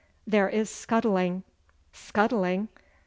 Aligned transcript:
'There 0.25 0.49
is 0.49 0.67
scuttling.' 0.67 1.43
'Scuttling? 1.91 2.69